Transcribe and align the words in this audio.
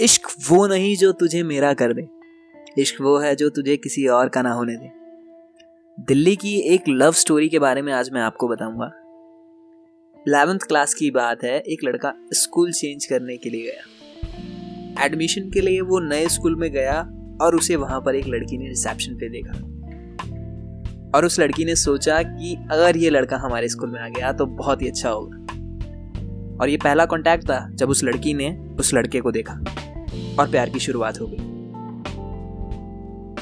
इश्क 0.00 0.28
वो 0.50 0.66
नहीं 0.66 0.96
जो 0.96 1.12
तुझे 1.12 1.42
मेरा 1.42 1.72
कर 1.72 1.92
दे। 1.92 2.08
इश्क 2.78 3.00
वो 3.00 3.18
है 3.18 3.36
जो 3.36 3.48
तुझे 3.48 3.76
किसी 3.76 4.06
और 4.06 4.28
का 4.28 4.42
ना 4.42 4.52
होने 4.52 4.76
दे। 4.76 4.90
दिल्ली 6.04 6.36
की 6.36 6.60
एक 6.60 6.82
लव 6.88 7.12
स्टोरी 7.12 7.48
के 7.48 7.58
बारे 7.58 7.82
में 7.82 7.92
आज 7.92 8.10
मैं 8.10 8.20
आपको 8.20 8.48
बताऊँगा। 8.48 8.92
इलेवेंथ 10.28 10.58
क्लास 10.58 10.94
की 10.94 11.10
बात 11.10 11.44
है, 11.44 11.60
एक 11.60 11.78
लड़का 11.84 12.14
स्कूल 12.32 12.72
चेंज 12.72 13.06
करने 13.06 13.36
के 13.36 13.50
लिए 13.50 13.62
गया। 13.62 15.04
एडमिशन 15.04 15.50
के 15.50 15.60
लिए 15.60 15.80
वो 15.80 16.00
नए 16.00 16.28
स्कूल 16.28 16.56
में 16.56 16.72
गया 16.72 17.00
और 17.42 17.56
उसे 17.56 17.76
वहाँ 17.76 18.00
पर 18.00 18.14
एक 18.14 18.26
लड़की 18.26 18.58
ने 18.58 18.68
रिसेप्शन 18.68 19.14
पे 19.14 19.28
देखा। 19.28 19.66
और 21.14 21.24
उस 21.24 21.40
लड़की 21.40 21.64
ने 21.64 21.74
सोचा 21.74 22.22
कि 22.22 22.68
अगर 22.70 22.96
ये 22.96 23.10
लड़का 23.10 23.36
हमारे 23.36 23.68
स्कूल 23.68 23.90
में 23.90 24.00
आ 24.00 24.08
गया 24.08 24.32
तो 24.32 24.46
बहुत 24.46 24.82
ही 24.82 24.88
अच्छा 24.88 25.10
होगा। 25.10 25.39
और 26.60 26.68
ये 26.68 26.76
पहला 26.76 27.04
कॉन्टैक्ट 27.04 27.44
था 27.44 27.70
जब 27.70 27.90
उस 27.90 28.04
लड़की 28.04 28.34
ने 28.34 28.58
उस 28.78 28.94
लड़के 28.94 29.20
को 29.20 29.32
देखा 29.32 29.52
और 30.38 30.50
प्यार 30.50 30.70
की 30.70 30.78
शुरुआत 30.78 31.20
हो 31.20 31.26
गई। 31.26 31.46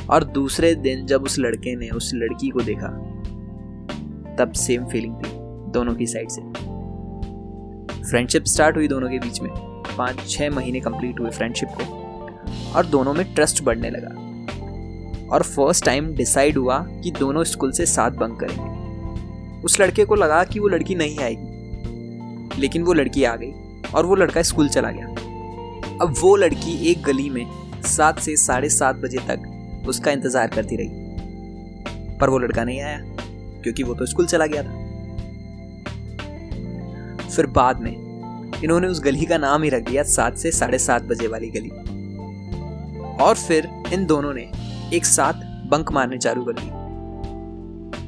और 0.07 0.25
दूसरे 0.25 0.75
दिन 0.75 1.07
जब 1.07 1.23
उस 1.23 1.39
लड़के 1.39 1.77
ने 1.77 1.89
उस 1.89 2.13
लड़की 2.15 2.49
को 2.49 2.61
देखा, 2.61 2.89
तब 4.39 4.53
सेम 4.53 4.87
फीलिंग 4.87 5.17
थी 5.17 5.29
दोनों 5.73 5.95
की 5.95 6.07
साइड 6.07 6.29
से। 6.29 6.41
फ्रेंडशिप 8.11 8.45
स्टार्ट 8.45 8.77
हुई 8.77 8.89
दोनों 8.89 9.11
के 9.11 9.19
बीच 9.19 9.41
में। 9.41 9.53
पाँच, 9.99 10.17
छह 10.29 10.51
महीने 10.51 10.81
कंप्लीट 10.81 11.21
हुए 11.21 11.31
फ्रेंडशिप 11.31 11.69
को। 11.69 11.99
और 12.77 12.87
दोनों 12.87 13.15
में 13.15 13.35
ट्रस्ट 13.35 13.65
बढ़ने 13.65 13.91
लगा। 13.91 14.29
और 15.35 15.43
फ़र्स्ट 15.43 15.85
टाइम 15.85 16.15
डिसाइड 16.15 16.57
हुआ 16.57 16.79
कि 16.79 17.11
दोनों 17.11 17.45
स्कूल 17.45 17.73
से 17.73 17.87
साथ 17.87 18.11
बंक 18.11 18.41
करेंगे। 18.41 18.79
उस 19.61 19.81
लड़के 19.81 20.05
को 20.05 20.15
लगा 20.15 20.45
कि 20.45 20.61
वो 20.61 20.69
लड़की 20.69 20.95
नहीं 20.95 21.19
आएगी। 21.19 21.48
लेकिन 22.59 22.83
वो 22.83 22.93
लड़की 22.93 23.25
आ 23.25 23.35
गई 23.37 23.53
और 23.95 24.07
वो 24.07 24.15
लड़का 24.15 24.43
स्कूल 24.43 24.69
चला 24.69 24.91
गया। 24.91 25.07
अब 26.03 26.15
वो 26.21 26.35
लड़की 26.37 26.77
एक 26.91 27.03
गली 27.03 27.29
में 27.31 27.47
सात 27.87 28.19
से 28.19 28.37
साढ़े 28.37 28.69
सात 28.71 28.97
बजे 28.97 29.19
तक 29.29 29.85
उसका 29.89 30.11
इंतज़ार 30.11 30.49
करती 30.49 30.77
रही। 30.77 32.17
पर 32.19 32.31
वो 32.31 32.39
लड़का 32.39 32.65
नहीं 32.65 32.81
आया, 32.81 32.99
क्योंकि 33.63 33.83
वो 33.83 33.95
तो 33.95 34.07
स्कूल 34.07 34.27
चला 34.27 34.47
गया 34.47 34.63
था। 34.63 34.87
फिर 37.29 37.47
बाद 37.47 37.81
में 37.81 37.93
इन्होंने 38.65 38.89
उस 38.89 39.03
गली 39.05 39.25
का 39.25 39.39
नाम 39.39 39.63
ही 39.63 39.69
रख 39.71 39.83
दिया 39.83 40.03
सात 40.03 40.37
से 40.37 40.51
साढ़े 40.51 40.79
सात 40.79 41.03
बजे 41.03 41.27
वाली 41.27 41.49
गली। 41.49 41.71
और 43.21 43.35
फिर 43.37 43.69
इन 43.93 44.07
दोनों 44.07 44.33
ने 44.35 44.51
एक 44.97 45.05
साथ 45.05 45.47
बंक 45.71 45.93
मारने 45.93 46.19
चालू 46.19 46.45
कर 46.45 46.53
दी। 46.59 46.71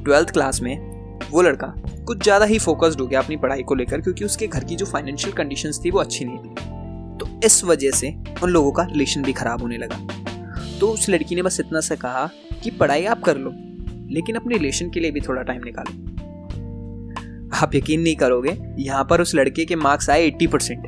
ट्वेल्थ 0.03 0.29
क्लास 0.29 0.61
में 0.61 0.90
वो 1.31 1.41
लड़का 1.41 1.73
कुछ 2.07 2.23
ज़्यादा 2.23 2.45
ही 2.45 2.57
फोकस्ड 2.59 3.01
हो 3.01 3.07
गया 3.07 3.19
अपनी 3.19 3.37
पढ़ाई 3.37 3.63
को 3.63 3.75
लेकर, 3.75 4.01
क्योंकि 4.01 4.25
उसके 4.25 4.47
घर 4.47 4.63
की 4.63 4.75
जो 4.75 4.85
फाइनेंशियल 4.85 5.33
कंडीशंस 5.33 5.79
थी 5.85 5.91
वो 5.91 5.99
अच्छी 5.99 6.25
नहीं 6.25 6.37
थी। 6.37 6.49
तो 7.17 7.27
इस 7.45 7.63
वजह 7.63 7.91
से 7.91 8.13
उन 8.43 8.49
लोगों 8.49 8.71
का 8.71 8.83
रिलेशन 8.83 9.23
भी 9.23 9.33
खराब 9.33 9.61
होने 9.61 9.77
लगा। 9.77 9.97
तो 10.79 10.87
उस 10.87 11.09
लड़की 11.09 11.35
ने 11.35 11.41
बस 11.41 11.59
इतना 11.59 11.79
सा 11.79 11.95
कहा 11.95 12.29
कि 12.63 12.71
पढ़ाई 12.71 13.05
आप 13.05 13.21
कर 13.23 13.37
लो, 13.37 13.51
लेकिन 14.09 14.35
अपने 14.35 14.57
रिलेशन 14.57 14.89
के 14.89 14.99
लिए 14.99 15.11
भी 15.11 15.21
थोड़ा 15.21 15.41
टाइम 15.41 15.61
निकालो। 15.65 15.99
आप 17.55 17.75
यकीन 17.75 18.01
नहीं 18.01 18.15
करोगे, 18.15 18.57
यहाँ 18.79 19.03
पर 19.03 19.21
उस 19.21 19.35
लड़के 19.35 19.65
के 19.65 19.75
मार्क्स 19.77 20.09
आए 20.09 20.25
एट्टी 20.25 20.47
परसेंट 20.47 20.87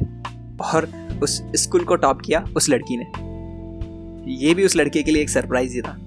और 0.64 0.88
उस 1.24 1.42
स्कूल 1.56 1.84
को 1.84 1.96
टॉप 1.96 2.22
किया 2.22 2.46
उस 2.58 2.70
लड़की 2.70 2.98
ने। 2.98 3.06
ये 4.34 4.54
भी 4.54 4.66
उस 4.66 4.76
लड़के 4.76 5.04
के 5.04 5.12
लिए 5.12 5.22
एक 5.22 5.30
सरप्राइज़ 5.30 5.74
ही 5.76 5.82
था। 5.82 5.98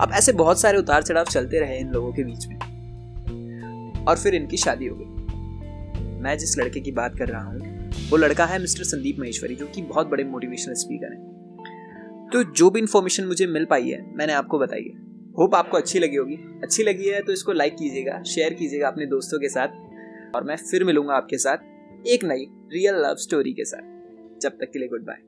अब 0.00 0.10
ऐसे 0.14 0.32
बहुत 0.34 0.60
सारे 0.60 0.78
उतार 0.78 1.02
चढ़ाव 1.02 1.24
चलते 1.24 1.60
रहे 1.60 1.78
इन 1.78 1.88
लोगों 1.88 2.12
के 2.12 2.24
बीच 2.24 2.46
में। 2.46 2.58
और 4.08 4.18
फिर 4.18 4.34
इनकी 4.34 4.56
शादी 4.56 4.86
हो 4.86 4.96
गई। 4.98 6.20
मैं 6.20 6.36
जिस 6.38 6.58
लड़के 6.58 6.80
की 6.80 6.92
बात 6.92 7.16
कर 7.18 7.28
रहा 7.28 7.42
हूँ, 7.42 8.08
वो 8.10 8.16
लड़का 8.16 8.44
है 8.46 8.58
मिस्टर 8.58 8.84
संदीप 8.84 9.18
महेश्वरी, 9.18 9.54
जो 9.54 9.66
कि 9.66 9.82
बहुत 9.82 10.06
बड़े 10.06 10.24
मोटिवेशनल 10.24 10.74
स्पीकर 10.74 11.12
हैं। 11.12 12.30
तो 12.32 12.42
जो 12.52 12.70
भी 12.70 12.80
इंफॉर्मेशन 12.80 13.24
मुझे 13.24 13.46
मिल 13.46 13.64
पाई 13.64 13.88
है, 13.88 14.04
मैंने 14.16 14.32
आपको 14.32 14.58
बताई 14.58 14.82
है। 14.82 14.96
होप 15.38 15.54
आपको 15.54 15.76
अच्छी 15.76 15.98
लगी 15.98 16.16
होगी। 16.16 16.34
अच्छी 16.62 16.82
लगी 16.82 17.08
है 17.08 17.22
तो 17.22 17.32
इसको 17.32 17.52
लाइक 17.52 17.76
कीजिएगा 17.76 18.22
शेयर 18.22 18.54
कीजिएगा 18.54 18.88
अपने 18.88 19.06
दोस्तों 19.06 19.38
के 19.38 19.48
साथ। 19.48 20.34
और 20.36 20.44
मैं 20.44 20.56
फिर 20.56 20.84
मिलूँगा 20.84 21.14
आपके 21.14 21.38
साथ 21.38 22.06
एक 22.06 22.24
नई 22.24 22.46
रियल 22.72 22.94
लव 22.94 23.14
स्टोरी 23.14 23.52
के 23.52 23.64
साथ। 23.64 24.40
जब 24.42 24.50
तक 24.50 24.70
के 24.72 24.78
लिए 24.78 24.88
गुड 24.88 25.04
बाय 25.04 25.27